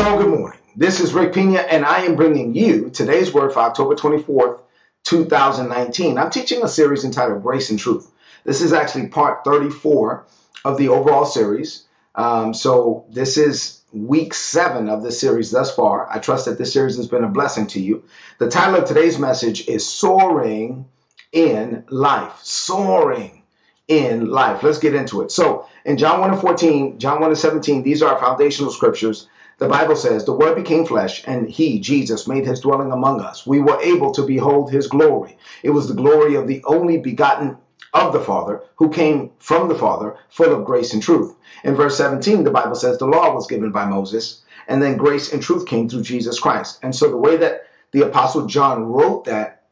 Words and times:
Hello, 0.00 0.16
good 0.16 0.30
morning. 0.30 0.60
This 0.76 1.00
is 1.00 1.12
Rick 1.12 1.34
Pina, 1.34 1.58
and 1.58 1.84
I 1.84 2.02
am 2.02 2.14
bringing 2.14 2.54
you 2.54 2.88
today's 2.88 3.34
word 3.34 3.52
for 3.52 3.58
October 3.58 3.96
24th, 3.96 4.60
2019. 5.02 6.16
I'm 6.16 6.30
teaching 6.30 6.62
a 6.62 6.68
series 6.68 7.02
entitled 7.02 7.42
Grace 7.42 7.70
and 7.70 7.80
Truth. 7.80 8.08
This 8.44 8.62
is 8.62 8.72
actually 8.72 9.08
part 9.08 9.42
34 9.42 10.24
of 10.64 10.78
the 10.78 10.90
overall 10.90 11.24
series. 11.24 11.82
Um, 12.14 12.54
so, 12.54 13.06
this 13.10 13.36
is 13.36 13.82
week 13.92 14.34
seven 14.34 14.88
of 14.88 15.02
this 15.02 15.18
series 15.18 15.50
thus 15.50 15.74
far. 15.74 16.08
I 16.08 16.20
trust 16.20 16.44
that 16.44 16.58
this 16.58 16.72
series 16.72 16.96
has 16.96 17.08
been 17.08 17.24
a 17.24 17.28
blessing 17.28 17.66
to 17.66 17.80
you. 17.80 18.04
The 18.38 18.48
title 18.48 18.76
of 18.76 18.84
today's 18.84 19.18
message 19.18 19.66
is 19.66 19.84
Soaring 19.84 20.86
in 21.32 21.82
Life. 21.90 22.38
Soaring 22.44 23.42
in 23.88 24.30
life. 24.30 24.62
Let's 24.62 24.78
get 24.78 24.94
into 24.94 25.22
it. 25.22 25.32
So, 25.32 25.66
in 25.84 25.96
John 25.96 26.20
1 26.20 26.30
and 26.30 26.40
14, 26.40 27.00
John 27.00 27.20
1 27.20 27.30
and 27.30 27.38
17, 27.38 27.82
these 27.82 28.00
are 28.00 28.14
our 28.14 28.20
foundational 28.20 28.70
scriptures 28.70 29.26
the 29.58 29.68
Bible 29.68 29.96
says, 29.96 30.24
The 30.24 30.32
Word 30.32 30.54
became 30.54 30.86
flesh, 30.86 31.24
and 31.26 31.48
He, 31.48 31.80
Jesus, 31.80 32.28
made 32.28 32.46
His 32.46 32.60
dwelling 32.60 32.92
among 32.92 33.20
us. 33.20 33.44
We 33.44 33.60
were 33.60 33.80
able 33.80 34.12
to 34.12 34.22
behold 34.22 34.70
His 34.70 34.86
glory. 34.86 35.36
It 35.64 35.70
was 35.70 35.88
the 35.88 35.94
glory 35.94 36.36
of 36.36 36.46
the 36.46 36.62
only 36.64 36.98
begotten 36.98 37.58
of 37.92 38.12
the 38.12 38.20
Father, 38.20 38.62
who 38.76 38.88
came 38.90 39.32
from 39.40 39.68
the 39.68 39.74
Father, 39.74 40.16
full 40.28 40.54
of 40.54 40.64
grace 40.64 40.92
and 40.92 41.02
truth. 41.02 41.34
In 41.64 41.74
verse 41.74 41.96
17, 41.96 42.44
the 42.44 42.52
Bible 42.52 42.76
says, 42.76 42.98
The 42.98 43.06
law 43.06 43.34
was 43.34 43.48
given 43.48 43.72
by 43.72 43.84
Moses, 43.84 44.42
and 44.68 44.80
then 44.80 44.96
grace 44.96 45.32
and 45.32 45.42
truth 45.42 45.66
came 45.66 45.88
through 45.88 46.02
Jesus 46.02 46.38
Christ. 46.38 46.78
And 46.84 46.94
so 46.94 47.10
the 47.10 47.16
way 47.16 47.36
that 47.38 47.62
the 47.90 48.02
Apostle 48.02 48.46
John 48.46 48.84
wrote 48.84 49.24
that, 49.24 49.64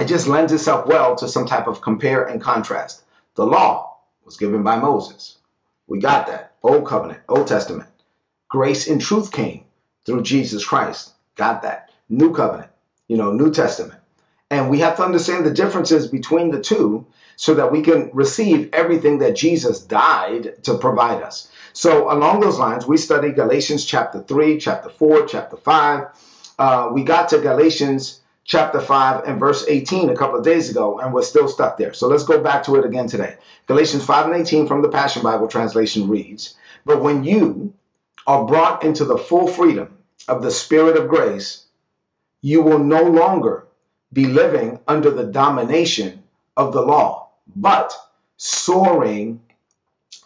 it 0.00 0.08
just 0.08 0.26
lends 0.26 0.52
itself 0.52 0.86
well 0.86 1.14
to 1.16 1.28
some 1.28 1.46
type 1.46 1.68
of 1.68 1.82
compare 1.82 2.24
and 2.24 2.40
contrast. 2.40 3.04
The 3.36 3.46
law 3.46 3.98
was 4.24 4.36
given 4.36 4.64
by 4.64 4.76
Moses. 4.80 5.38
We 5.86 6.00
got 6.00 6.26
that. 6.26 6.54
Old 6.62 6.86
covenant, 6.86 7.20
Old 7.28 7.46
Testament. 7.46 7.89
Grace 8.50 8.88
and 8.88 9.00
truth 9.00 9.30
came 9.30 9.62
through 10.04 10.22
Jesus 10.22 10.64
Christ. 10.64 11.12
Got 11.36 11.62
that. 11.62 11.90
New 12.08 12.34
covenant, 12.34 12.70
you 13.06 13.16
know, 13.16 13.32
New 13.32 13.52
Testament. 13.52 14.00
And 14.50 14.68
we 14.68 14.80
have 14.80 14.96
to 14.96 15.04
understand 15.04 15.46
the 15.46 15.52
differences 15.52 16.08
between 16.08 16.50
the 16.50 16.60
two 16.60 17.06
so 17.36 17.54
that 17.54 17.70
we 17.70 17.80
can 17.80 18.10
receive 18.12 18.68
everything 18.72 19.18
that 19.18 19.36
Jesus 19.36 19.78
died 19.78 20.64
to 20.64 20.76
provide 20.76 21.22
us. 21.22 21.48
So, 21.72 22.12
along 22.12 22.40
those 22.40 22.58
lines, 22.58 22.88
we 22.88 22.96
studied 22.96 23.36
Galatians 23.36 23.84
chapter 23.84 24.20
3, 24.20 24.58
chapter 24.58 24.88
4, 24.88 25.26
chapter 25.26 25.56
5. 25.56 26.06
Uh, 26.58 26.90
we 26.92 27.04
got 27.04 27.28
to 27.28 27.38
Galatians 27.38 28.20
chapter 28.44 28.80
5 28.80 29.26
and 29.26 29.38
verse 29.38 29.64
18 29.68 30.10
a 30.10 30.16
couple 30.16 30.36
of 30.40 30.44
days 30.44 30.68
ago, 30.68 30.98
and 30.98 31.14
we're 31.14 31.22
still 31.22 31.46
stuck 31.46 31.78
there. 31.78 31.94
So, 31.94 32.08
let's 32.08 32.24
go 32.24 32.42
back 32.42 32.64
to 32.64 32.74
it 32.74 32.84
again 32.84 33.06
today. 33.06 33.36
Galatians 33.68 34.04
5 34.04 34.26
and 34.26 34.34
18 34.34 34.66
from 34.66 34.82
the 34.82 34.88
Passion 34.88 35.22
Bible 35.22 35.46
translation 35.46 36.08
reads 36.08 36.56
But 36.84 37.00
when 37.00 37.22
you, 37.22 37.72
are 38.26 38.46
brought 38.46 38.84
into 38.84 39.04
the 39.04 39.18
full 39.18 39.46
freedom 39.46 39.96
of 40.28 40.42
the 40.42 40.50
Spirit 40.50 40.96
of 40.96 41.08
grace, 41.08 41.66
you 42.42 42.62
will 42.62 42.78
no 42.78 43.02
longer 43.02 43.66
be 44.12 44.26
living 44.26 44.80
under 44.88 45.10
the 45.10 45.24
domination 45.24 46.22
of 46.56 46.72
the 46.72 46.80
law, 46.80 47.30
but 47.56 47.94
soaring 48.36 49.40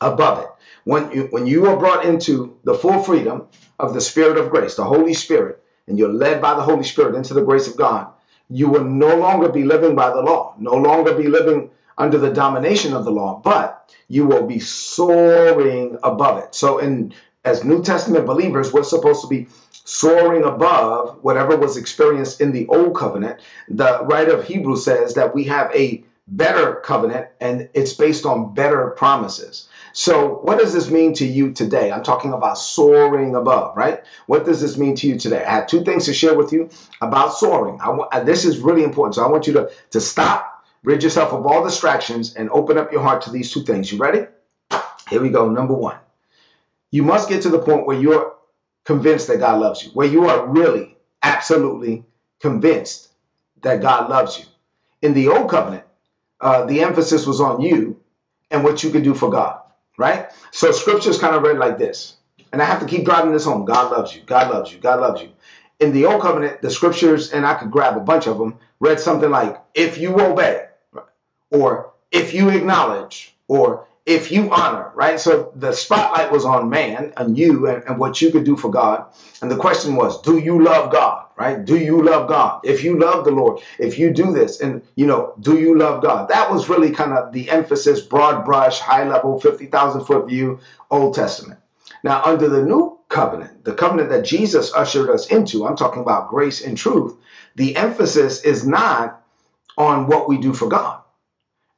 above 0.01 0.39
it. 0.45 0.49
When 0.85 1.11
you, 1.13 1.23
when 1.31 1.47
you 1.47 1.67
are 1.67 1.77
brought 1.77 2.05
into 2.05 2.59
the 2.65 2.75
full 2.75 3.03
freedom 3.03 3.47
of 3.79 3.95
the 3.95 4.01
Spirit 4.01 4.39
of 4.39 4.51
grace, 4.51 4.75
the 4.75 4.85
Holy 4.85 5.15
Spirit, 5.15 5.63
and 5.87 5.99
you're 5.99 6.13
led 6.13 6.41
by 6.41 6.55
the 6.55 6.63
Holy 6.63 6.85
Spirit 6.85 7.15
into 7.15 7.35
the 7.35 7.45
grace 7.45 7.69
of 7.69 7.77
God, 7.77 8.09
you 8.51 8.69
will 8.69 8.85
no 8.85 9.17
longer 9.17 9.49
be 9.49 9.65
living 9.65 9.95
by 9.95 10.11
the 10.11 10.21
law, 10.21 10.55
no 10.59 10.75
longer 10.75 11.15
be 11.15 11.27
living 11.27 11.71
under 11.97 12.19
the 12.19 12.33
domination 12.33 12.93
of 12.93 13.05
the 13.05 13.11
law, 13.11 13.41
but 13.43 13.95
you 14.09 14.27
will 14.27 14.47
be 14.47 14.59
soaring 14.59 15.97
above 16.03 16.39
it. 16.39 16.55
So 16.55 16.79
in 16.79 17.15
as 17.45 17.63
New 17.63 17.83
Testament 17.83 18.27
believers, 18.27 18.73
we're 18.73 18.85
supposed 18.85 19.21
to 19.23 19.29
be 19.29 19.49
soaring 19.71 20.45
above 20.45 21.19
whatever 21.23 21.57
was 21.57 21.77
experienced 21.77 22.41
in 22.41 22.53
the 22.53 22.67
old 22.69 22.97
covenant. 22.97 23.41
The 23.69 24.03
writer 24.05 24.33
of 24.33 24.45
Hebrews 24.45 24.85
says 24.85 25.15
that 25.15 25.35
we 25.35 25.45
have 25.45 25.71
a 25.75 26.05
better 26.27 26.77
covenant 26.77 27.29
and 27.39 27.69
it's 27.75 27.93
based 27.93 28.25
on 28.25 28.55
better 28.55 28.91
promises. 28.91 29.69
So, 29.93 30.37
what 30.43 30.59
does 30.59 30.73
this 30.73 30.91
mean 30.91 31.13
to 31.15 31.27
you 31.27 31.53
today? 31.53 31.93
I'm 31.93 32.03
talking 32.03 32.33
about 32.33 32.59
soaring 32.59 33.37
above, 33.37 33.77
right? 33.77 34.03
What 34.27 34.45
does 34.45 34.61
this 34.61 34.77
mean 34.77 34.97
to 34.97 35.07
you 35.07 35.19
today? 35.19 35.45
I 35.45 35.51
have 35.51 35.67
two 35.67 35.85
things 35.85 36.07
to 36.07 36.15
share 36.15 36.35
with 36.35 36.53
you 36.53 36.71
about 37.01 37.35
soaring. 37.35 37.79
I, 37.81 38.21
this 38.21 38.45
is 38.45 38.59
really 38.59 38.83
important. 38.83 39.17
So, 39.17 39.25
I 39.25 39.29
want 39.29 39.47
you 39.47 39.53
to, 39.53 39.71
to 39.91 40.01
stop, 40.01 40.65
rid 40.83 41.03
yourself 41.03 41.33
of 41.33 41.47
all 41.47 41.63
distractions, 41.63 42.35
and 42.35 42.51
open 42.51 42.77
up 42.77 42.91
your 42.91 43.03
heart 43.03 43.23
to 43.23 43.31
these 43.31 43.53
two 43.53 43.63
things. 43.63 43.93
You 43.93 43.99
ready? 43.99 44.27
Here 45.11 45.21
we 45.21 45.29
go. 45.29 45.49
Number 45.49 45.75
one 45.75 45.99
you 46.95 47.03
must 47.03 47.29
get 47.29 47.43
to 47.43 47.49
the 47.49 47.59
point 47.59 47.89
where 47.89 47.99
you're 47.99 48.35
convinced 48.85 49.27
that 49.27 49.41
God 49.41 49.61
loves 49.61 49.83
you, 49.83 49.91
where 49.95 50.07
you 50.07 50.27
are 50.27 50.47
really, 50.47 50.97
absolutely 51.25 52.05
convinced 52.39 53.09
that 53.63 53.83
God 53.83 54.09
loves 54.09 54.39
you. 54.39 54.45
In 55.03 55.13
the 55.13 55.27
old 55.27 55.51
covenant, 55.51 55.83
uh, 56.41 56.67
the 56.67 56.83
emphasis 56.83 57.27
was 57.27 57.41
on 57.41 57.61
you 57.61 58.01
and 58.49 58.63
what 58.63 58.85
you 58.85 58.91
could 58.91 59.03
do 59.03 59.13
for 59.13 59.29
God, 59.29 59.61
right? 59.99 60.31
So 60.53 60.71
scriptures 60.71 61.19
kind 61.19 61.35
of 61.35 61.43
read 61.43 61.59
like 61.59 61.79
this. 61.79 62.15
And 62.53 62.63
I 62.63 62.65
have 62.65 62.79
to 62.79 62.87
keep 62.87 63.05
driving 63.05 63.33
this 63.33 63.45
home. 63.45 63.65
God 63.65 63.91
loves 63.91 64.15
you. 64.15 64.23
God 64.25 64.55
loves 64.55 64.73
you. 64.73 64.79
God 64.79 65.01
loves 65.01 65.21
you. 65.21 65.31
In 65.81 65.93
the 65.93 66.05
old 66.05 66.23
covenant, 66.23 66.63
the 66.63 66.71
scriptures, 66.71 67.33
and 67.33 67.45
I 67.45 67.55
could 67.55 67.73
grab 67.73 67.97
a 67.97 68.01
bunch 68.01 68.29
of 68.29 68.39
them, 68.39 68.61
read 68.79 69.01
something 69.01 69.31
like, 69.31 69.61
if 69.75 69.99
you 69.99 70.21
obey, 70.21 70.67
or 71.51 71.93
if 72.13 72.35
you 72.35 72.51
acknowledge, 72.51 73.35
or 73.49 73.89
if 74.07 74.31
you 74.31 74.53
honor, 74.53 74.93
right? 74.95 75.19
So 75.19 75.51
the 75.55 75.73
spotlight 75.73 76.31
was 76.31 76.45
on 76.45 76.69
man 76.69 77.15
and 77.17 77.39
you 77.39 77.69
and, 77.69 77.83
and, 77.85 77.99
what 77.99 78.21
you 78.21 78.31
could 78.31 78.45
do 78.45 78.57
for 78.57 78.71
God. 78.71 79.07
And 79.41 79.51
the 79.51 79.57
question 79.57 79.97
was, 79.97 80.21
do 80.21 80.39
you 80.39 80.63
love 80.63 80.93
God, 80.93 81.27
right? 81.37 81.65
Do 81.65 81.79
you 81.79 82.03
love 82.03 82.29
God? 82.29 82.61
If 82.65 82.85
you 82.85 82.99
love 82.99 83.25
the 83.25 83.31
Lord, 83.31 83.63
if 83.79 83.99
you 83.99 84.13
do 84.13 84.33
this 84.33 84.61
and, 84.61 84.83
you 84.95 85.07
know, 85.07 85.33
do 85.41 85.59
you 85.59 85.79
love 85.79 86.03
God? 86.03 86.29
That 86.29 86.51
was 86.51 86.69
really 86.69 86.91
kind 86.91 87.13
of 87.13 87.33
the 87.33 87.49
emphasis, 87.51 88.03
broad 88.03 88.45
brush, 88.45 88.79
high 88.79 89.09
level, 89.09 89.41
50,000 89.41 90.05
foot 90.05 90.29
view, 90.29 90.61
Old 90.91 91.15
Testament. 91.15 91.61
Now, 92.03 92.23
under 92.25 92.49
the 92.49 92.63
new 92.63 92.99
covenant, 93.09 93.65
the 93.65 93.73
covenant 93.73 94.11
that 94.11 94.27
Jesus 94.27 94.75
ushered 94.75 95.09
us 95.09 95.29
into, 95.29 95.67
I'm 95.67 95.77
talking 95.77 96.03
about 96.03 96.29
grace 96.29 96.63
and 96.63 96.77
truth, 96.77 97.17
the 97.55 97.77
emphasis 97.77 98.45
is 98.45 98.67
not 98.67 99.23
on 99.79 100.09
what 100.09 100.29
we 100.29 100.37
do 100.37 100.53
for 100.53 100.69
God 100.69 101.04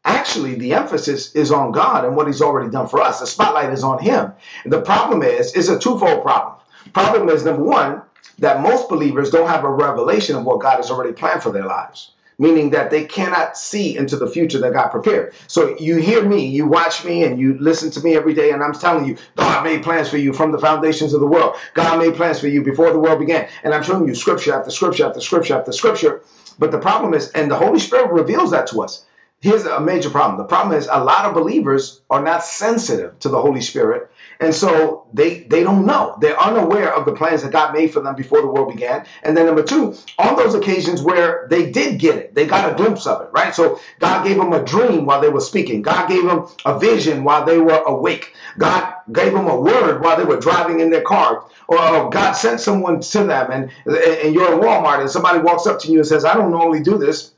actually 0.06 0.54
the 0.54 0.72
emphasis 0.72 1.34
is 1.34 1.52
on 1.52 1.72
God 1.72 2.04
and 2.04 2.16
what 2.16 2.26
he's 2.26 2.40
already 2.40 2.70
done 2.70 2.88
for 2.88 3.02
us. 3.02 3.20
The 3.20 3.26
spotlight 3.26 3.72
is 3.72 3.84
on 3.84 3.98
him. 3.98 4.32
The 4.64 4.80
problem 4.80 5.22
is, 5.22 5.54
it's 5.54 5.68
a 5.68 5.78
twofold 5.78 6.22
problem. 6.22 6.54
Problem 6.94 7.28
is 7.28 7.44
number 7.44 7.64
one, 7.64 8.02
that 8.38 8.62
most 8.62 8.88
believers 8.88 9.30
don't 9.30 9.48
have 9.48 9.64
a 9.64 9.70
revelation 9.70 10.36
of 10.36 10.44
what 10.44 10.60
God 10.60 10.76
has 10.76 10.90
already 10.90 11.12
planned 11.12 11.42
for 11.42 11.50
their 11.50 11.66
lives. 11.66 12.12
Meaning 12.38 12.70
that 12.70 12.90
they 12.90 13.06
cannot 13.06 13.56
see 13.56 13.96
into 13.96 14.16
the 14.16 14.26
future 14.26 14.58
that 14.58 14.74
God 14.74 14.88
prepared. 14.88 15.32
So 15.46 15.74
you 15.78 15.96
hear 15.96 16.22
me, 16.22 16.46
you 16.46 16.66
watch 16.66 17.02
me, 17.02 17.24
and 17.24 17.40
you 17.40 17.56
listen 17.58 17.90
to 17.92 18.00
me 18.02 18.14
every 18.14 18.34
day, 18.34 18.50
and 18.50 18.62
I'm 18.62 18.74
telling 18.74 19.06
you, 19.06 19.16
God 19.36 19.64
made 19.64 19.82
plans 19.82 20.10
for 20.10 20.18
you 20.18 20.34
from 20.34 20.52
the 20.52 20.58
foundations 20.58 21.14
of 21.14 21.20
the 21.20 21.26
world. 21.26 21.56
God 21.72 21.98
made 21.98 22.14
plans 22.14 22.38
for 22.38 22.48
you 22.48 22.62
before 22.62 22.92
the 22.92 22.98
world 22.98 23.20
began. 23.20 23.48
And 23.64 23.72
I'm 23.72 23.82
showing 23.82 24.06
you 24.06 24.14
scripture 24.14 24.52
after 24.52 24.70
scripture 24.70 25.06
after 25.06 25.20
scripture 25.20 25.58
after 25.58 25.72
scripture. 25.72 26.20
But 26.58 26.72
the 26.72 26.78
problem 26.78 27.14
is, 27.14 27.30
and 27.30 27.50
the 27.50 27.56
Holy 27.56 27.78
Spirit 27.78 28.12
reveals 28.12 28.50
that 28.50 28.66
to 28.68 28.82
us 28.82 29.05
here's 29.40 29.64
a 29.64 29.80
major 29.80 30.10
problem. 30.10 30.38
The 30.38 30.44
problem 30.44 30.76
is 30.76 30.88
a 30.90 31.02
lot 31.02 31.26
of 31.26 31.34
believers 31.34 32.00
are 32.10 32.22
not 32.22 32.42
sensitive 32.42 33.18
to 33.20 33.28
the 33.28 33.40
Holy 33.40 33.60
Spirit. 33.60 34.10
And 34.40 34.54
so 34.54 35.06
they 35.14 35.40
they 35.40 35.62
don't 35.62 35.86
know. 35.86 36.16
They're 36.20 36.38
unaware 36.40 36.94
of 36.94 37.06
the 37.06 37.12
plans 37.12 37.42
that 37.42 37.52
God 37.52 37.72
made 37.72 37.92
for 37.92 38.00
them 38.00 38.14
before 38.14 38.40
the 38.40 38.48
world 38.48 38.72
began. 38.72 39.06
And 39.22 39.36
then 39.36 39.46
number 39.46 39.62
two, 39.62 39.94
on 40.18 40.36
those 40.36 40.54
occasions 40.54 41.00
where 41.00 41.46
they 41.48 41.70
did 41.70 41.98
get 41.98 42.16
it, 42.16 42.34
they 42.34 42.46
got 42.46 42.70
a 42.70 42.74
glimpse 42.74 43.06
of 43.06 43.22
it, 43.22 43.28
right? 43.32 43.54
So 43.54 43.80
God 43.98 44.26
gave 44.26 44.36
them 44.36 44.52
a 44.52 44.62
dream 44.62 45.06
while 45.06 45.20
they 45.20 45.30
were 45.30 45.40
speaking. 45.40 45.82
God 45.82 46.08
gave 46.08 46.24
them 46.24 46.46
a 46.64 46.78
vision 46.78 47.24
while 47.24 47.44
they 47.46 47.58
were 47.58 47.82
awake. 47.86 48.34
God 48.58 48.94
gave 49.12 49.32
them 49.32 49.46
a 49.46 49.58
word 49.58 50.02
while 50.02 50.16
they 50.16 50.24
were 50.24 50.40
driving 50.40 50.80
in 50.80 50.90
their 50.90 51.02
car. 51.02 51.46
Or 51.68 52.10
God 52.10 52.32
sent 52.32 52.60
someone 52.60 53.00
to 53.00 53.24
them 53.24 53.50
and, 53.50 53.70
and 53.86 54.34
you're 54.34 54.52
in 54.52 54.60
Walmart 54.60 55.00
and 55.00 55.10
somebody 55.10 55.40
walks 55.40 55.66
up 55.66 55.80
to 55.80 55.90
you 55.90 55.98
and 55.98 56.06
says, 56.06 56.24
I 56.24 56.34
don't 56.34 56.50
normally 56.50 56.82
do 56.82 56.98
this 56.98 57.32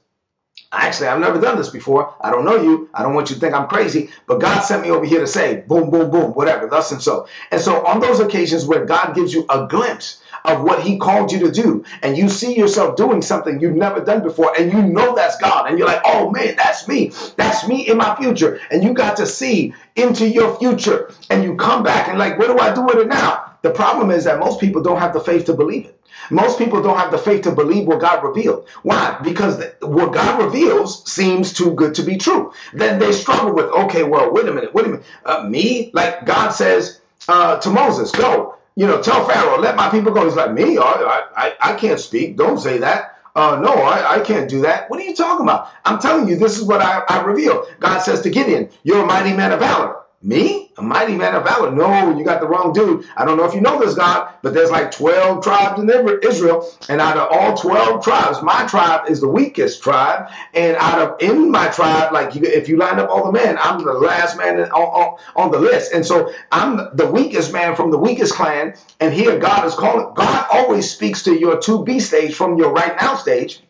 Actually, 0.70 1.08
I've 1.08 1.20
never 1.20 1.40
done 1.40 1.56
this 1.56 1.70
before. 1.70 2.14
I 2.20 2.30
don't 2.30 2.44
know 2.44 2.60
you. 2.60 2.90
I 2.92 3.02
don't 3.02 3.14
want 3.14 3.30
you 3.30 3.36
to 3.36 3.40
think 3.40 3.54
I'm 3.54 3.68
crazy, 3.68 4.10
but 4.26 4.38
God 4.38 4.60
sent 4.60 4.82
me 4.82 4.90
over 4.90 5.06
here 5.06 5.20
to 5.20 5.26
say 5.26 5.62
boom, 5.66 5.88
boom, 5.88 6.10
boom, 6.10 6.32
whatever, 6.32 6.66
thus 6.68 6.92
and 6.92 7.00
so. 7.00 7.26
And 7.50 7.58
so 7.58 7.86
on 7.86 8.00
those 8.00 8.20
occasions 8.20 8.66
where 8.66 8.84
God 8.84 9.14
gives 9.14 9.32
you 9.32 9.46
a 9.48 9.66
glimpse 9.66 10.22
of 10.44 10.62
what 10.62 10.82
he 10.82 10.98
called 10.98 11.32
you 11.32 11.38
to 11.40 11.50
do, 11.50 11.84
and 12.02 12.18
you 12.18 12.28
see 12.28 12.54
yourself 12.54 12.96
doing 12.96 13.22
something 13.22 13.60
you've 13.60 13.76
never 13.76 14.00
done 14.00 14.22
before, 14.22 14.52
and 14.58 14.70
you 14.70 14.82
know 14.82 15.14
that's 15.14 15.38
God, 15.38 15.70
and 15.70 15.78
you're 15.78 15.88
like, 15.88 16.02
oh 16.04 16.30
man, 16.30 16.54
that's 16.58 16.86
me. 16.86 17.12
That's 17.36 17.66
me 17.66 17.88
in 17.88 17.96
my 17.96 18.14
future. 18.16 18.60
And 18.70 18.84
you 18.84 18.92
got 18.92 19.16
to 19.16 19.26
see 19.26 19.72
into 19.96 20.28
your 20.28 20.58
future, 20.58 21.10
and 21.30 21.44
you 21.44 21.56
come 21.56 21.82
back 21.82 22.08
and 22.08 22.18
like, 22.18 22.38
what 22.38 22.48
do 22.48 22.58
I 22.58 22.74
do 22.74 22.82
with 22.82 22.98
it 22.98 23.08
now? 23.08 23.54
The 23.62 23.70
problem 23.70 24.10
is 24.10 24.24
that 24.24 24.38
most 24.38 24.60
people 24.60 24.82
don't 24.82 24.98
have 24.98 25.14
the 25.14 25.20
faith 25.20 25.46
to 25.46 25.54
believe 25.54 25.86
it. 25.86 25.97
Most 26.30 26.58
people 26.58 26.82
don't 26.82 26.98
have 26.98 27.10
the 27.10 27.18
faith 27.18 27.42
to 27.42 27.52
believe 27.52 27.86
what 27.86 28.00
God 28.00 28.22
revealed. 28.22 28.68
Why? 28.82 29.18
Because 29.22 29.62
what 29.80 30.12
God 30.12 30.42
reveals 30.42 31.10
seems 31.10 31.52
too 31.52 31.72
good 31.72 31.94
to 31.96 32.02
be 32.02 32.16
true. 32.16 32.52
Then 32.72 32.98
they 32.98 33.12
struggle 33.12 33.54
with, 33.54 33.66
okay, 33.66 34.02
well, 34.02 34.32
wait 34.32 34.48
a 34.48 34.52
minute, 34.52 34.74
wait 34.74 34.86
a 34.86 34.88
minute. 34.90 35.06
Uh, 35.24 35.44
me? 35.48 35.90
Like 35.94 36.24
God 36.24 36.50
says 36.50 37.00
uh, 37.28 37.58
to 37.60 37.70
Moses, 37.70 38.10
go, 38.12 38.56
you 38.76 38.86
know, 38.86 39.02
tell 39.02 39.26
Pharaoh, 39.26 39.58
let 39.58 39.76
my 39.76 39.88
people 39.88 40.12
go. 40.12 40.24
He's 40.24 40.36
like, 40.36 40.52
me? 40.52 40.78
I, 40.78 41.26
I, 41.36 41.54
I 41.60 41.74
can't 41.74 41.98
speak. 41.98 42.36
Don't 42.36 42.58
say 42.58 42.78
that. 42.78 43.16
Uh, 43.34 43.60
no, 43.62 43.72
I, 43.72 44.16
I 44.16 44.20
can't 44.20 44.50
do 44.50 44.62
that. 44.62 44.90
What 44.90 44.98
are 45.00 45.04
you 45.04 45.14
talking 45.14 45.44
about? 45.44 45.70
I'm 45.84 45.98
telling 45.98 46.28
you, 46.28 46.36
this 46.36 46.58
is 46.58 46.64
what 46.64 46.80
I, 46.80 47.02
I 47.08 47.22
reveal. 47.22 47.66
God 47.78 48.00
says 48.00 48.20
to 48.22 48.30
Gideon, 48.30 48.68
you're 48.82 49.04
a 49.04 49.06
mighty 49.06 49.32
man 49.32 49.52
of 49.52 49.60
valor. 49.60 50.02
Me? 50.20 50.72
A 50.76 50.82
mighty 50.82 51.14
man 51.14 51.36
of 51.36 51.44
valor? 51.44 51.70
No, 51.70 52.16
you 52.18 52.24
got 52.24 52.40
the 52.40 52.48
wrong 52.48 52.72
dude. 52.72 53.06
I 53.16 53.24
don't 53.24 53.36
know 53.36 53.44
if 53.44 53.54
you 53.54 53.60
know 53.60 53.78
this, 53.78 53.94
God, 53.94 54.34
but 54.42 54.52
there's 54.52 54.70
like 54.70 54.90
12 54.90 55.44
tribes 55.44 55.80
in 55.80 55.88
Israel. 56.24 56.68
And 56.88 57.00
out 57.00 57.16
of 57.16 57.28
all 57.30 57.56
12 57.56 58.02
tribes, 58.02 58.42
my 58.42 58.66
tribe 58.66 59.08
is 59.08 59.20
the 59.20 59.28
weakest 59.28 59.80
tribe. 59.80 60.28
And 60.54 60.76
out 60.76 60.98
of 60.98 61.22
in 61.22 61.52
my 61.52 61.68
tribe, 61.68 62.12
like 62.12 62.34
you, 62.34 62.42
if 62.42 62.68
you 62.68 62.78
line 62.78 62.98
up 62.98 63.10
all 63.10 63.26
the 63.26 63.32
men, 63.32 63.58
I'm 63.60 63.84
the 63.84 63.92
last 63.92 64.36
man 64.36 64.60
on, 64.60 64.70
on, 64.70 65.18
on 65.36 65.50
the 65.52 65.60
list. 65.60 65.92
And 65.92 66.04
so 66.04 66.32
I'm 66.50 66.96
the 66.96 67.06
weakest 67.06 67.52
man 67.52 67.76
from 67.76 67.92
the 67.92 67.98
weakest 67.98 68.34
clan. 68.34 68.74
And 68.98 69.14
here 69.14 69.38
God 69.38 69.66
is 69.66 69.74
calling, 69.74 70.14
God 70.14 70.46
always 70.50 70.90
speaks 70.90 71.22
to 71.24 71.38
your 71.38 71.60
to 71.60 71.84
be 71.84 72.00
stage 72.00 72.34
from 72.34 72.58
your 72.58 72.72
right 72.72 72.96
now 73.00 73.14
stage. 73.14 73.60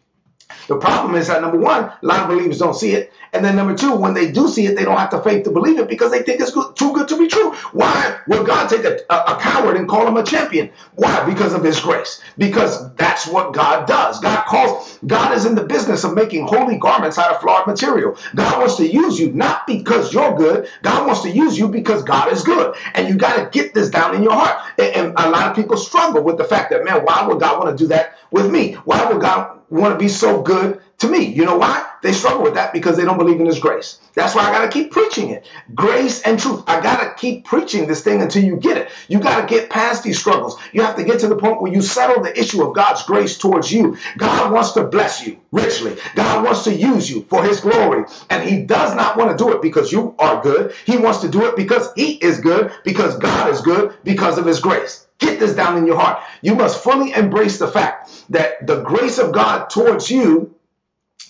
The 0.66 0.76
problem 0.76 1.14
is 1.14 1.28
that 1.28 1.42
number 1.42 1.58
one, 1.58 1.84
a 1.84 1.98
lot 2.02 2.22
of 2.22 2.28
believers 2.28 2.58
don't 2.58 2.74
see 2.74 2.92
it. 2.92 3.12
And 3.32 3.44
then 3.44 3.56
number 3.56 3.74
two, 3.74 3.94
when 3.94 4.14
they 4.14 4.30
do 4.30 4.48
see 4.48 4.66
it, 4.66 4.76
they 4.76 4.84
don't 4.84 4.98
have 4.98 5.10
the 5.10 5.20
faith 5.20 5.44
to 5.44 5.50
believe 5.50 5.78
it 5.78 5.88
because 5.88 6.10
they 6.10 6.22
think 6.22 6.40
it's 6.40 6.50
good, 6.50 6.74
too 6.76 6.92
good 6.92 7.08
to 7.08 7.18
be 7.18 7.28
true. 7.28 7.52
Why 7.72 8.18
would 8.26 8.46
God 8.46 8.68
take 8.68 8.84
a, 8.84 8.98
a, 9.10 9.36
a, 9.36 9.40
coward 9.40 9.76
and 9.76 9.88
call 9.88 10.06
him 10.06 10.16
a 10.16 10.24
champion? 10.24 10.70
Why? 10.94 11.24
Because 11.24 11.52
of 11.52 11.62
his 11.62 11.80
grace. 11.80 12.22
Because 12.36 12.94
that's 12.94 13.26
what 13.26 13.52
God 13.52 13.86
does. 13.86 14.20
God 14.20 14.44
calls, 14.46 14.98
God 15.06 15.36
is 15.36 15.44
in 15.44 15.54
the 15.54 15.64
business 15.64 16.04
of 16.04 16.14
making 16.14 16.46
holy 16.46 16.78
garments 16.78 17.18
out 17.18 17.34
of 17.34 17.40
flawed 17.40 17.66
material. 17.66 18.16
God 18.34 18.58
wants 18.58 18.76
to 18.76 18.86
use 18.86 19.18
you 19.18 19.32
not 19.32 19.66
because 19.66 20.12
you're 20.12 20.36
good. 20.36 20.68
God 20.82 21.06
wants 21.06 21.22
to 21.22 21.30
use 21.30 21.58
you 21.58 21.68
because 21.68 22.02
God 22.02 22.32
is 22.32 22.42
good. 22.42 22.74
And 22.94 23.08
you 23.08 23.16
got 23.16 23.36
to 23.36 23.58
get 23.58 23.74
this 23.74 23.90
down 23.90 24.14
in 24.14 24.22
your 24.22 24.32
heart. 24.32 24.64
And, 24.78 25.08
and 25.08 25.14
a 25.16 25.30
lot 25.30 25.48
of 25.48 25.56
people 25.56 25.76
struggle 25.76 26.22
with 26.22 26.38
the 26.38 26.44
fact 26.44 26.70
that, 26.70 26.84
man, 26.84 27.04
why 27.04 27.26
would 27.26 27.40
God 27.40 27.62
want 27.62 27.76
to 27.76 27.84
do 27.84 27.88
that 27.88 28.18
with 28.30 28.50
me? 28.50 28.74
Why 28.74 29.10
would 29.10 29.20
God 29.20 29.57
want 29.70 29.94
to 29.94 29.98
be 29.98 30.08
so 30.08 30.42
good 30.42 30.80
to 30.98 31.08
me. 31.08 31.26
You 31.26 31.44
know 31.44 31.56
why? 31.56 31.84
They 32.02 32.12
struggle 32.12 32.42
with 32.42 32.54
that 32.54 32.72
because 32.72 32.96
they 32.96 33.04
don't 33.04 33.18
believe 33.18 33.40
in 33.40 33.46
His 33.46 33.58
grace. 33.58 33.98
That's 34.14 34.34
why 34.34 34.42
I 34.42 34.52
got 34.52 34.62
to 34.62 34.70
keep 34.70 34.90
preaching 34.90 35.30
it. 35.30 35.48
Grace 35.74 36.22
and 36.22 36.38
truth. 36.38 36.62
I 36.66 36.80
got 36.80 37.02
to 37.02 37.20
keep 37.20 37.44
preaching 37.44 37.86
this 37.86 38.02
thing 38.02 38.22
until 38.22 38.44
you 38.44 38.56
get 38.56 38.76
it. 38.76 38.90
You 39.08 39.20
got 39.20 39.40
to 39.40 39.46
get 39.46 39.70
past 39.70 40.02
these 40.04 40.18
struggles. 40.18 40.58
You 40.72 40.82
have 40.82 40.96
to 40.96 41.04
get 41.04 41.20
to 41.20 41.28
the 41.28 41.36
point 41.36 41.60
where 41.60 41.72
you 41.72 41.82
settle 41.82 42.22
the 42.22 42.38
issue 42.38 42.62
of 42.62 42.74
God's 42.74 43.02
grace 43.04 43.36
towards 43.36 43.70
you. 43.70 43.96
God 44.16 44.52
wants 44.52 44.72
to 44.72 44.84
bless 44.84 45.26
you 45.26 45.40
richly. 45.50 45.96
God 46.14 46.44
wants 46.44 46.64
to 46.64 46.74
use 46.74 47.10
you 47.10 47.22
for 47.22 47.42
His 47.42 47.60
glory. 47.60 48.04
And 48.30 48.48
He 48.48 48.62
does 48.62 48.94
not 48.94 49.16
want 49.16 49.36
to 49.36 49.44
do 49.44 49.52
it 49.52 49.62
because 49.62 49.90
you 49.92 50.14
are 50.18 50.42
good. 50.42 50.72
He 50.86 50.96
wants 50.96 51.20
to 51.20 51.28
do 51.28 51.46
it 51.46 51.56
because 51.56 51.92
He 51.96 52.12
is 52.12 52.40
good, 52.40 52.72
because 52.84 53.16
God 53.18 53.50
is 53.50 53.60
good, 53.60 53.96
because 54.04 54.38
of 54.38 54.46
His 54.46 54.60
grace. 54.60 55.07
This 55.38 55.54
down 55.54 55.76
in 55.78 55.86
your 55.86 55.98
heart. 55.98 56.22
You 56.42 56.54
must 56.54 56.82
fully 56.82 57.12
embrace 57.12 57.58
the 57.58 57.68
fact 57.68 58.24
that 58.30 58.66
the 58.66 58.82
grace 58.82 59.18
of 59.18 59.32
God 59.32 59.70
towards 59.70 60.10
you 60.10 60.54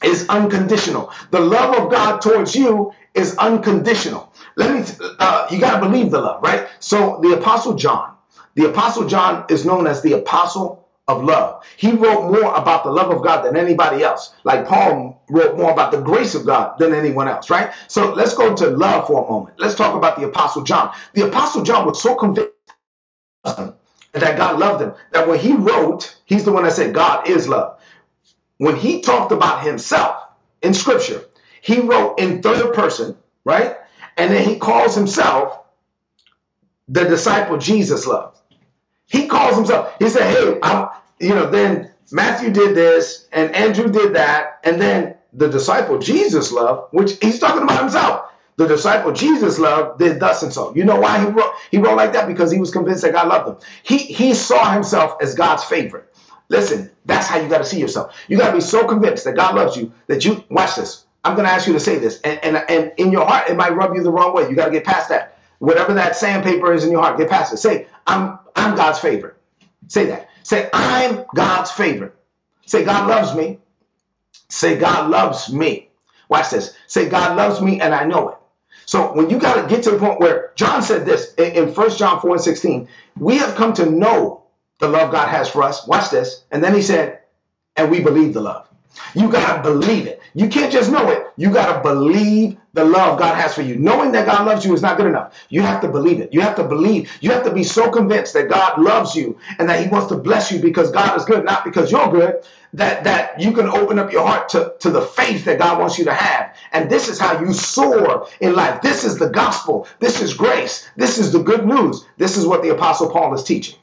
is 0.02 0.28
unconditional. 0.28 1.12
The 1.30 1.40
love 1.40 1.76
of 1.76 1.90
God 1.90 2.20
towards 2.20 2.54
you 2.54 2.92
is 3.14 3.36
unconditional. 3.38 4.32
Let 4.56 4.74
me, 4.74 5.08
uh, 5.18 5.48
you 5.50 5.60
got 5.60 5.80
to 5.80 5.86
believe 5.86 6.10
the 6.10 6.20
love, 6.20 6.42
right? 6.42 6.68
So 6.80 7.20
the 7.22 7.34
Apostle 7.38 7.74
John, 7.74 8.14
the 8.54 8.68
Apostle 8.70 9.06
John 9.08 9.46
is 9.50 9.64
known 9.66 9.86
as 9.86 10.02
the 10.02 10.14
Apostle 10.14 10.88
of 11.08 11.24
love. 11.24 11.64
He 11.76 11.92
wrote 11.92 12.30
more 12.30 12.54
about 12.54 12.84
the 12.84 12.90
love 12.90 13.10
of 13.10 13.22
God 13.22 13.42
than 13.42 13.56
anybody 13.56 14.02
else. 14.04 14.34
Like 14.44 14.66
Paul 14.68 15.22
wrote 15.30 15.56
more 15.56 15.72
about 15.72 15.90
the 15.90 16.00
grace 16.00 16.34
of 16.34 16.46
God 16.46 16.78
than 16.78 16.94
anyone 16.94 17.28
else, 17.28 17.50
right? 17.50 17.72
So 17.88 18.12
let's 18.12 18.34
go 18.34 18.54
to 18.54 18.70
love 18.70 19.06
for 19.06 19.24
a 19.26 19.30
moment. 19.30 19.56
Let's 19.58 19.74
talk 19.74 19.94
about 19.96 20.18
the 20.18 20.26
Apostle 20.28 20.64
John. 20.64 20.94
The 21.14 21.26
Apostle 21.28 21.62
John 21.62 21.86
was 21.86 22.02
so 22.02 22.14
convinced 22.14 22.50
that 24.12 24.36
God 24.36 24.58
loved 24.58 24.82
him 24.82 24.94
that 25.12 25.28
when 25.28 25.38
he 25.38 25.54
wrote, 25.54 26.16
he's 26.24 26.44
the 26.44 26.52
one 26.52 26.64
that 26.64 26.72
said 26.72 26.94
God 26.94 27.28
is 27.28 27.48
love. 27.48 27.80
When 28.58 28.76
he 28.76 29.00
talked 29.00 29.32
about 29.32 29.64
himself 29.64 30.16
in 30.62 30.74
scripture, 30.74 31.24
he 31.60 31.80
wrote 31.80 32.18
in 32.18 32.42
third 32.42 32.74
person, 32.74 33.16
right? 33.44 33.76
And 34.16 34.32
then 34.32 34.48
he 34.48 34.58
calls 34.58 34.94
himself 34.94 35.60
the 36.88 37.04
disciple 37.04 37.58
Jesus 37.58 38.06
loved. 38.06 38.38
He 39.06 39.26
calls 39.26 39.56
himself, 39.56 39.94
he 39.98 40.08
said, 40.08 40.30
hey, 40.30 40.58
I'm, 40.62 40.88
you 41.18 41.34
know, 41.34 41.50
then 41.50 41.90
Matthew 42.10 42.50
did 42.50 42.74
this 42.74 43.28
and 43.32 43.54
Andrew 43.54 43.90
did 43.90 44.14
that. 44.14 44.60
And 44.64 44.80
then 44.80 45.16
the 45.32 45.48
disciple 45.48 45.98
Jesus 45.98 46.52
loved, 46.52 46.92
which 46.92 47.18
he's 47.20 47.38
talking 47.38 47.62
about 47.62 47.80
himself 47.80 48.32
the 48.58 48.66
disciple 48.66 49.12
Jesus 49.12 49.58
loved 49.60 50.00
did 50.00 50.18
thus 50.18 50.42
and 50.42 50.52
so. 50.52 50.74
You 50.74 50.84
know 50.84 50.98
why 50.98 51.20
he 51.20 51.26
wrote 51.26 51.52
he 51.70 51.78
wrote 51.78 51.96
like 51.96 52.12
that? 52.12 52.26
Because 52.26 52.50
he 52.50 52.58
was 52.58 52.72
convinced 52.72 53.02
that 53.02 53.12
God 53.12 53.28
loved 53.28 53.48
him. 53.48 53.68
He 53.84 53.98
he 53.98 54.34
saw 54.34 54.72
himself 54.72 55.16
as 55.22 55.36
God's 55.36 55.62
favorite. 55.62 56.12
Listen, 56.48 56.90
that's 57.06 57.28
how 57.28 57.38
you 57.38 57.48
got 57.48 57.58
to 57.58 57.64
see 57.64 57.78
yourself. 57.78 58.16
You 58.26 58.36
got 58.36 58.48
to 58.48 58.54
be 58.56 58.60
so 58.60 58.86
convinced 58.86 59.24
that 59.24 59.36
God 59.36 59.54
loves 59.54 59.76
you 59.76 59.92
that 60.08 60.24
you 60.24 60.44
watch 60.50 60.74
this. 60.74 61.06
I'm 61.24 61.36
going 61.36 61.46
to 61.46 61.52
ask 61.52 61.66
you 61.66 61.72
to 61.74 61.80
say 61.80 61.98
this, 61.98 62.20
and, 62.22 62.42
and 62.42 62.56
and 62.68 62.92
in 62.96 63.12
your 63.12 63.26
heart 63.26 63.48
it 63.48 63.56
might 63.56 63.74
rub 63.76 63.94
you 63.94 64.02
the 64.02 64.10
wrong 64.10 64.34
way. 64.34 64.48
You 64.50 64.56
got 64.56 64.66
to 64.66 64.72
get 64.72 64.84
past 64.84 65.08
that. 65.10 65.38
Whatever 65.60 65.94
that 65.94 66.16
sandpaper 66.16 66.72
is 66.72 66.84
in 66.84 66.90
your 66.90 67.00
heart, 67.00 67.16
get 67.16 67.30
past 67.30 67.52
it. 67.52 67.58
Say, 67.58 67.86
I'm 68.08 68.40
I'm 68.56 68.74
God's 68.76 68.98
favorite. 68.98 69.36
Say 69.86 70.06
that. 70.06 70.30
Say, 70.42 70.68
I'm 70.72 71.24
God's 71.34 71.70
favorite. 71.70 72.14
Say, 72.66 72.84
God 72.84 73.08
loves 73.08 73.36
me. 73.36 73.58
Say, 74.48 74.78
God 74.78 75.10
loves 75.10 75.52
me. 75.52 75.90
Watch 76.28 76.50
this. 76.50 76.74
Say, 76.88 77.08
God 77.08 77.36
loves 77.36 77.60
me, 77.60 77.80
and 77.80 77.94
I 77.94 78.04
know 78.04 78.30
it. 78.30 78.37
So 78.88 79.12
when 79.12 79.28
you 79.28 79.38
got 79.38 79.60
to 79.60 79.68
get 79.68 79.84
to 79.84 79.90
the 79.90 79.98
point 79.98 80.18
where 80.18 80.52
John 80.54 80.80
said 80.80 81.04
this 81.04 81.34
in, 81.34 81.74
1 81.74 81.96
John 81.98 82.22
4 82.22 82.30
and 82.30 82.40
16, 82.40 82.88
we 83.18 83.36
have 83.36 83.54
come 83.54 83.74
to 83.74 83.84
know 83.84 84.44
the 84.78 84.88
love 84.88 85.12
God 85.12 85.28
has 85.28 85.46
for 85.46 85.62
us. 85.62 85.86
Watch 85.86 86.08
this. 86.08 86.44
And 86.50 86.64
then 86.64 86.74
he 86.74 86.80
said, 86.80 87.18
and 87.76 87.90
we 87.90 88.00
believe 88.00 88.32
the 88.32 88.40
love. 88.40 88.66
You 89.14 89.30
got 89.30 89.56
to 89.56 89.62
believe 89.62 90.06
it. 90.06 90.22
You 90.32 90.48
can't 90.48 90.72
just 90.72 90.90
know 90.90 91.10
it. 91.10 91.26
You 91.36 91.52
got 91.52 91.74
to 91.74 91.82
believe 91.86 92.56
the 92.72 92.84
love 92.86 93.18
God 93.18 93.34
has 93.34 93.54
for 93.54 93.60
you. 93.60 93.76
Knowing 93.76 94.12
that 94.12 94.24
God 94.24 94.46
loves 94.46 94.64
you 94.64 94.72
is 94.72 94.80
not 94.80 94.96
good 94.96 95.06
enough. 95.06 95.34
You 95.50 95.60
have 95.60 95.82
to 95.82 95.88
believe 95.88 96.20
it. 96.20 96.32
You 96.32 96.40
have 96.40 96.56
to 96.56 96.64
believe. 96.64 97.12
You 97.20 97.30
have 97.32 97.44
to 97.44 97.52
be 97.52 97.64
so 97.64 97.90
convinced 97.90 98.32
that 98.32 98.48
God 98.48 98.80
loves 98.80 99.14
you 99.14 99.38
and 99.58 99.68
that 99.68 99.82
he 99.82 99.88
wants 99.90 100.06
to 100.08 100.16
bless 100.16 100.50
you 100.50 100.60
because 100.60 100.90
God 100.90 101.14
is 101.14 101.26
good, 101.26 101.44
not 101.44 101.62
because 101.62 101.92
you're 101.92 102.10
good, 102.10 102.42
that, 102.74 103.04
that 103.04 103.40
you 103.40 103.52
can 103.52 103.66
open 103.66 103.98
up 103.98 104.12
your 104.12 104.26
heart 104.26 104.50
to, 104.50 104.74
to 104.80 104.90
the 104.90 105.00
faith 105.00 105.44
that 105.46 105.58
God 105.58 105.78
wants 105.78 105.98
you 105.98 106.04
to 106.04 106.14
have. 106.14 106.54
And 106.72 106.90
this 106.90 107.08
is 107.08 107.18
how 107.18 107.40
you 107.40 107.52
soar 107.52 108.28
in 108.40 108.54
life. 108.54 108.82
This 108.82 109.04
is 109.04 109.18
the 109.18 109.30
gospel. 109.30 109.86
This 109.98 110.20
is 110.20 110.34
grace. 110.34 110.88
This 110.96 111.18
is 111.18 111.32
the 111.32 111.42
good 111.42 111.66
news. 111.66 112.04
This 112.16 112.36
is 112.36 112.46
what 112.46 112.62
the 112.62 112.70
apostle 112.70 113.10
Paul 113.10 113.34
is 113.34 113.44
teaching. 113.44 113.78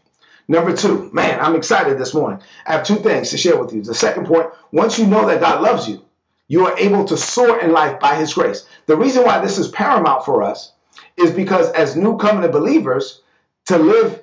Number 0.48 0.76
two, 0.76 1.10
man, 1.12 1.40
I'm 1.40 1.56
excited 1.56 1.98
this 1.98 2.14
morning. 2.14 2.40
I 2.68 2.74
have 2.74 2.86
two 2.86 2.98
things 2.98 3.32
to 3.32 3.38
share 3.38 3.60
with 3.60 3.74
you. 3.74 3.82
The 3.82 3.96
second 3.96 4.28
point, 4.28 4.48
once 4.72 5.00
you 5.00 5.08
know 5.08 5.26
that 5.28 5.42
God 5.42 5.62
loves 5.62 5.90
you, 5.90 6.04
you 6.48 6.68
are 6.68 6.78
able 6.78 7.06
to 7.06 7.18
soar 7.18 7.60
in 7.60 7.72
life 7.72 8.00
by 8.00 8.16
his 8.16 8.36
grace. 8.36 8.68
The 8.86 8.96
reason 8.96 9.24
why 9.24 9.40
this 9.40 9.58
is 9.58 9.68
paramount 9.70 10.24
for 10.26 10.44
us 10.44 10.72
is 11.18 11.32
because 11.32 11.72
as 11.72 11.96
new 11.96 12.18
covenant 12.18 12.54
believers, 12.54 13.22
to 13.66 13.80
live 13.80 14.22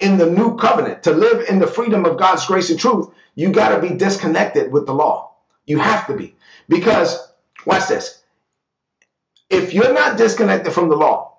in 0.00 0.16
the 0.16 0.30
new 0.30 0.56
covenant, 0.56 1.02
to 1.04 1.12
live 1.12 1.48
in 1.48 1.58
the 1.58 1.66
freedom 1.66 2.04
of 2.04 2.18
God's 2.18 2.46
grace 2.46 2.70
and 2.70 2.78
truth, 2.78 3.08
you 3.34 3.52
got 3.52 3.74
to 3.74 3.80
be 3.86 3.94
disconnected 3.94 4.72
with 4.72 4.86
the 4.86 4.94
law. 4.94 5.34
You 5.66 5.78
have 5.78 6.06
to 6.08 6.16
be. 6.16 6.34
Because, 6.68 7.32
watch 7.66 7.88
this. 7.88 8.22
If 9.48 9.74
you're 9.74 9.92
not 9.92 10.16
disconnected 10.16 10.72
from 10.72 10.88
the 10.88 10.96
law, 10.96 11.38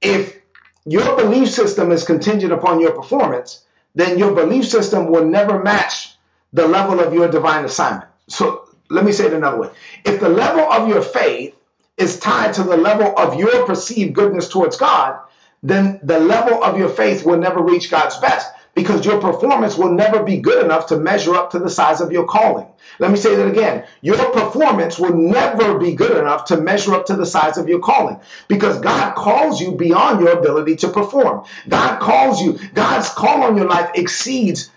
if 0.00 0.40
your 0.84 1.16
belief 1.16 1.50
system 1.50 1.92
is 1.92 2.04
contingent 2.04 2.52
upon 2.52 2.80
your 2.80 2.92
performance, 2.92 3.64
then 3.94 4.18
your 4.18 4.34
belief 4.34 4.66
system 4.66 5.06
will 5.10 5.24
never 5.24 5.62
match 5.62 6.16
the 6.52 6.66
level 6.66 7.00
of 7.00 7.14
your 7.14 7.28
divine 7.28 7.64
assignment. 7.64 8.08
So 8.28 8.68
let 8.90 9.04
me 9.04 9.12
say 9.12 9.26
it 9.26 9.32
another 9.32 9.58
way. 9.58 9.70
If 10.04 10.20
the 10.20 10.28
level 10.28 10.60
of 10.60 10.88
your 10.88 11.02
faith 11.02 11.54
is 11.96 12.18
tied 12.18 12.54
to 12.54 12.62
the 12.62 12.76
level 12.76 13.16
of 13.16 13.38
your 13.38 13.64
perceived 13.66 14.14
goodness 14.14 14.48
towards 14.48 14.76
God, 14.76 15.20
then 15.62 16.00
the 16.02 16.18
level 16.18 16.62
of 16.62 16.78
your 16.78 16.88
faith 16.88 17.24
will 17.24 17.38
never 17.38 17.62
reach 17.62 17.90
God's 17.90 18.16
best 18.18 18.52
because 18.74 19.04
your 19.04 19.20
performance 19.20 19.76
will 19.76 19.92
never 19.92 20.22
be 20.22 20.38
good 20.38 20.64
enough 20.64 20.86
to 20.86 20.96
measure 20.96 21.34
up 21.34 21.50
to 21.50 21.58
the 21.58 21.68
size 21.70 22.00
of 22.00 22.10
your 22.10 22.24
calling. 22.24 22.66
Let 22.98 23.10
me 23.10 23.16
say 23.16 23.36
that 23.36 23.46
again. 23.46 23.84
Your 24.00 24.16
performance 24.32 24.98
will 24.98 25.14
never 25.14 25.78
be 25.78 25.94
good 25.94 26.16
enough 26.16 26.46
to 26.46 26.56
measure 26.56 26.94
up 26.94 27.06
to 27.06 27.16
the 27.16 27.26
size 27.26 27.58
of 27.58 27.68
your 27.68 27.80
calling 27.80 28.18
because 28.48 28.80
God 28.80 29.14
calls 29.14 29.60
you 29.60 29.72
beyond 29.72 30.20
your 30.20 30.38
ability 30.38 30.76
to 30.76 30.88
perform. 30.88 31.44
God 31.68 32.00
calls 32.00 32.40
you, 32.42 32.58
God's 32.74 33.10
call 33.10 33.42
on 33.42 33.56
your 33.56 33.68
life 33.68 33.90
exceeds 33.94 34.70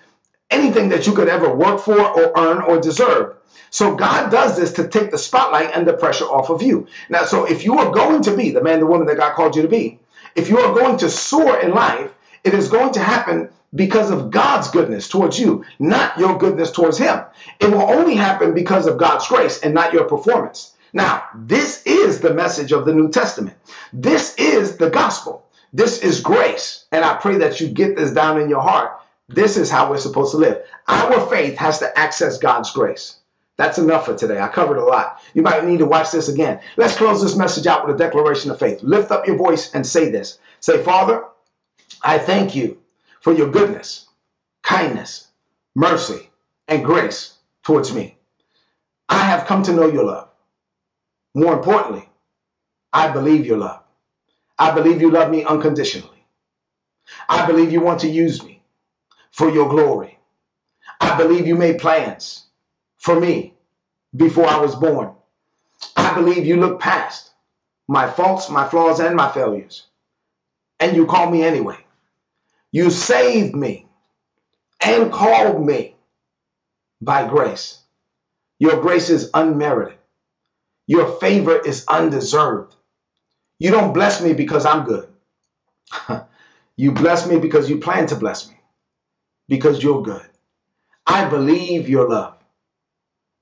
anything 0.51 0.89
that 0.89 1.07
you 1.07 1.13
could 1.13 1.29
ever 1.29 1.53
work 1.53 1.79
for 1.79 1.99
or 1.99 2.31
earn 2.37 2.61
or 2.61 2.79
deserve. 2.79 3.35
So 3.69 3.95
God 3.95 4.29
does 4.29 4.55
this 4.55 4.73
to 4.73 4.87
take 4.87 5.11
the 5.11 5.17
spotlight 5.17 5.71
and 5.75 5.85
the 5.85 5.93
pressure 5.93 6.25
off 6.25 6.49
of 6.49 6.61
you. 6.61 6.87
Now, 7.09 7.25
so 7.25 7.45
if 7.45 7.65
you 7.65 7.79
are 7.79 7.91
going 7.91 8.21
to 8.23 8.35
be 8.35 8.51
the 8.51 8.63
man, 8.63 8.79
the 8.79 8.85
woman 8.85 9.07
that 9.07 9.17
God 9.17 9.33
called 9.33 9.55
you 9.55 9.63
to 9.63 9.67
be, 9.67 9.99
if 10.35 10.49
you 10.49 10.59
are 10.59 10.73
going 10.73 10.97
to 10.97 11.09
soar 11.09 11.59
in 11.59 11.71
life, 11.71 12.11
it 12.43 12.53
is 12.53 12.69
going 12.69 12.93
to 12.93 12.99
happen 12.99 13.49
because 13.73 14.11
of 14.11 14.31
God's 14.31 14.69
goodness 14.69 15.09
towards 15.09 15.39
you, 15.39 15.65
not 15.79 16.17
your 16.17 16.37
goodness 16.37 16.71
towards 16.71 16.97
Him. 16.97 17.21
It 17.59 17.71
will 17.71 17.81
only 17.81 18.15
happen 18.15 18.53
because 18.53 18.87
of 18.87 18.97
God's 18.97 19.27
grace 19.27 19.59
and 19.59 19.73
not 19.73 19.93
your 19.93 20.05
performance. 20.05 20.75
Now, 20.93 21.23
this 21.35 21.83
is 21.85 22.21
the 22.21 22.33
message 22.33 22.71
of 22.71 22.85
the 22.85 22.93
New 22.93 23.09
Testament. 23.09 23.57
This 23.91 24.35
is 24.35 24.77
the 24.77 24.89
gospel. 24.89 25.45
This 25.73 25.99
is 25.99 26.21
grace. 26.21 26.85
And 26.91 27.03
I 27.03 27.15
pray 27.15 27.39
that 27.39 27.59
you 27.59 27.67
get 27.67 27.97
this 27.97 28.11
down 28.11 28.39
in 28.39 28.49
your 28.49 28.61
heart. 28.61 29.01
This 29.27 29.57
is 29.57 29.69
how 29.69 29.89
we're 29.89 29.97
supposed 29.97 30.31
to 30.31 30.37
live. 30.37 30.61
Our 30.87 31.27
faith 31.29 31.57
has 31.57 31.79
to 31.79 31.99
access 31.99 32.37
God's 32.37 32.71
grace. 32.71 33.17
That's 33.57 33.77
enough 33.77 34.05
for 34.05 34.15
today. 34.15 34.39
I 34.39 34.49
covered 34.49 34.77
a 34.77 34.83
lot. 34.83 35.21
You 35.33 35.41
might 35.41 35.63
need 35.65 35.79
to 35.79 35.85
watch 35.85 36.11
this 36.11 36.27
again. 36.27 36.59
Let's 36.75 36.97
close 36.97 37.21
this 37.21 37.37
message 37.37 37.67
out 37.67 37.87
with 37.87 37.95
a 37.95 37.97
declaration 37.97 38.51
of 38.51 38.59
faith. 38.59 38.83
Lift 38.83 39.11
up 39.11 39.27
your 39.27 39.37
voice 39.37 39.73
and 39.73 39.85
say 39.85 40.09
this. 40.09 40.39
Say, 40.59 40.83
Father, 40.83 41.23
I 42.01 42.17
thank 42.17 42.55
you 42.55 42.79
for 43.21 43.33
your 43.33 43.49
goodness, 43.49 44.07
kindness, 44.61 45.27
mercy, 45.73 46.29
and 46.67 46.83
grace 46.83 47.37
towards 47.63 47.93
me. 47.93 48.17
I 49.07 49.19
have 49.19 49.47
come 49.47 49.63
to 49.63 49.73
know 49.73 49.87
your 49.87 50.03
love. 50.05 50.29
More 51.33 51.53
importantly, 51.53 52.09
I 52.91 53.11
believe 53.11 53.45
your 53.45 53.57
love. 53.57 53.83
I 54.57 54.71
believe 54.71 55.01
you 55.01 55.11
love 55.11 55.31
me 55.31 55.43
unconditionally. 55.43 56.25
I 57.29 57.45
believe 57.45 57.71
you 57.71 57.81
want 57.81 58.01
to 58.01 58.09
use 58.09 58.43
me 58.43 58.61
for 59.31 59.49
your 59.49 59.69
glory. 59.69 60.17
I 60.99 61.17
believe 61.17 61.47
you 61.47 61.55
made 61.55 61.79
plans 61.79 62.44
for 63.05 63.19
me 63.19 63.53
before 64.15 64.47
I 64.47 64.57
was 64.59 64.75
born. 64.75 65.13
I 65.95 66.15
believe 66.15 66.45
you 66.45 66.57
look 66.57 66.79
past 66.79 67.31
my 67.87 68.09
faults, 68.09 68.49
my 68.49 68.67
flaws, 68.67 68.99
and 68.99 69.15
my 69.15 69.31
failures. 69.31 69.85
And 70.79 70.95
you 70.95 71.05
call 71.05 71.29
me 71.29 71.43
anyway. 71.43 71.77
You 72.71 72.89
saved 72.89 73.55
me 73.55 73.87
and 74.83 75.11
called 75.11 75.63
me 75.63 75.95
by 77.01 77.27
grace. 77.27 77.83
Your 78.59 78.81
grace 78.81 79.09
is 79.11 79.29
unmerited. 79.33 79.99
Your 80.87 81.07
favor 81.19 81.59
is 81.59 81.85
undeserved. 81.87 82.75
You 83.59 83.71
don't 83.71 83.93
bless 83.93 84.21
me 84.21 84.33
because 84.33 84.65
I'm 84.65 84.83
good. 84.83 85.07
you 86.77 86.91
bless 86.91 87.27
me 87.27 87.39
because 87.39 87.69
you 87.69 87.77
plan 87.79 88.07
to 88.07 88.15
bless 88.15 88.49
me, 88.49 88.59
because 89.47 89.83
you're 89.83 90.01
good. 90.03 90.27
I 91.07 91.29
believe 91.29 91.87
your 91.89 92.09
love. 92.09 92.34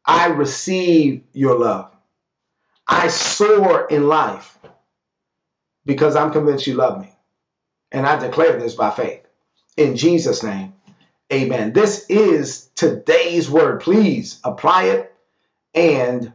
I 0.05 0.27
receive 0.27 1.23
your 1.33 1.57
love. 1.57 1.91
I 2.87 3.07
soar 3.07 3.87
in 3.87 4.07
life 4.07 4.57
because 5.85 6.15
I'm 6.15 6.31
convinced 6.31 6.67
you 6.67 6.75
love 6.75 6.99
me. 6.99 7.09
And 7.91 8.05
I 8.05 8.17
declare 8.17 8.59
this 8.59 8.75
by 8.75 8.89
faith. 8.89 9.21
In 9.77 9.95
Jesus' 9.95 10.43
name, 10.43 10.73
amen. 11.31 11.73
This 11.73 12.05
is 12.09 12.69
today's 12.75 13.49
word. 13.49 13.81
Please 13.81 14.39
apply 14.43 14.85
it 14.85 15.13
and 15.73 16.33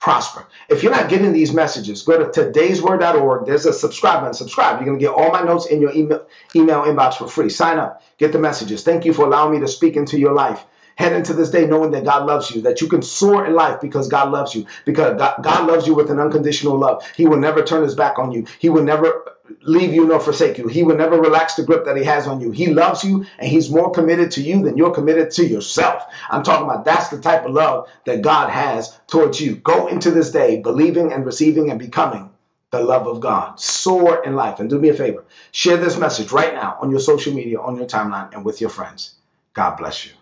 prosper. 0.00 0.46
If 0.68 0.82
you're 0.82 0.92
not 0.92 1.10
getting 1.10 1.32
these 1.32 1.52
messages, 1.52 2.02
go 2.02 2.18
to 2.18 2.40
today'sword.org. 2.40 3.46
There's 3.46 3.66
a 3.66 3.72
subscribe 3.72 4.20
button. 4.20 4.34
Subscribe. 4.34 4.78
You're 4.78 4.86
going 4.86 4.98
to 4.98 5.04
get 5.04 5.14
all 5.14 5.32
my 5.32 5.42
notes 5.42 5.66
in 5.66 5.80
your 5.80 5.92
email, 5.92 6.26
email 6.54 6.82
inbox 6.82 7.14
for 7.14 7.28
free. 7.28 7.50
Sign 7.50 7.78
up. 7.78 8.02
Get 8.18 8.32
the 8.32 8.38
messages. 8.38 8.84
Thank 8.84 9.04
you 9.04 9.12
for 9.12 9.26
allowing 9.26 9.54
me 9.54 9.60
to 9.60 9.68
speak 9.68 9.96
into 9.96 10.18
your 10.18 10.34
life. 10.34 10.64
Head 10.98 11.12
into 11.12 11.32
this 11.32 11.50
day 11.50 11.64
knowing 11.64 11.92
that 11.92 12.04
God 12.04 12.26
loves 12.26 12.50
you, 12.50 12.62
that 12.62 12.80
you 12.80 12.88
can 12.88 13.02
soar 13.02 13.46
in 13.46 13.54
life 13.54 13.80
because 13.80 14.08
God 14.08 14.32
loves 14.32 14.52
you, 14.52 14.66
because 14.84 15.16
God, 15.16 15.68
loves 15.68 15.86
you 15.86 15.94
with 15.94 16.10
an 16.10 16.18
unconditional 16.18 16.76
love. 16.76 17.06
He 17.14 17.24
will 17.24 17.38
never 17.38 17.62
turn 17.62 17.84
his 17.84 17.94
back 17.94 18.18
on 18.18 18.32
you. 18.32 18.46
He 18.58 18.68
will 18.68 18.82
never 18.82 19.36
leave 19.62 19.94
you 19.94 20.08
nor 20.08 20.18
forsake 20.18 20.58
you. 20.58 20.66
He 20.66 20.82
will 20.82 20.96
never 20.96 21.16
relax 21.16 21.54
the 21.54 21.62
grip 21.62 21.84
that 21.84 21.96
he 21.96 22.02
has 22.02 22.26
on 22.26 22.40
you. 22.40 22.50
He 22.50 22.74
loves 22.74 23.04
you 23.04 23.26
and 23.38 23.48
he's 23.48 23.70
more 23.70 23.92
committed 23.92 24.32
to 24.32 24.42
you 24.42 24.64
than 24.64 24.76
you're 24.76 24.90
committed 24.90 25.30
to 25.30 25.46
yourself. 25.46 26.02
I'm 26.28 26.42
talking 26.42 26.68
about 26.68 26.84
that's 26.84 27.10
the 27.10 27.20
type 27.20 27.44
of 27.44 27.52
love 27.52 27.88
that 28.04 28.22
God 28.22 28.50
has 28.50 28.98
towards 29.06 29.40
you. 29.40 29.54
Go 29.54 29.86
into 29.86 30.10
this 30.10 30.32
day 30.32 30.60
believing 30.60 31.12
and 31.12 31.24
receiving 31.24 31.70
and 31.70 31.78
becoming 31.78 32.28
the 32.72 32.80
love 32.82 33.06
of 33.06 33.20
God. 33.20 33.60
Soar 33.60 34.24
in 34.24 34.34
life. 34.34 34.58
And 34.58 34.68
do 34.68 34.80
me 34.80 34.88
a 34.88 34.94
favor, 34.94 35.24
share 35.52 35.76
this 35.76 35.96
message 35.96 36.32
right 36.32 36.54
now 36.54 36.76
on 36.80 36.90
your 36.90 36.98
social 36.98 37.32
media, 37.32 37.60
on 37.60 37.76
your 37.76 37.86
timeline, 37.86 38.34
and 38.34 38.44
with 38.44 38.60
your 38.60 38.70
friends. 38.70 39.14
God 39.54 39.76
bless 39.76 40.04
you. 40.04 40.17